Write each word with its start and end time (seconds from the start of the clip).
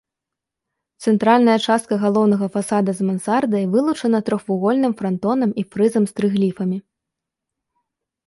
Цэнтральная 1.07 1.57
частка 1.65 1.93
галоўнага 2.03 2.47
фасада 2.55 2.91
з 3.01 3.09
мансардай 3.09 3.63
вылучана 3.75 4.19
трохвугольным 4.29 4.93
франтонам 5.01 5.49
і 5.63 5.65
фрызам 5.75 6.03
з 6.13 6.15
трыгліфамі. 6.21 6.77